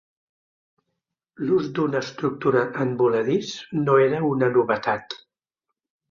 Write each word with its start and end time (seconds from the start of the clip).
L’ús 1.49 1.67
d’una 1.79 1.99
estructura 2.05 2.63
en 2.85 2.93
voladís 3.01 3.51
no 3.81 3.99
era 4.07 4.23
una 4.31 4.49
novetat. 4.55 5.15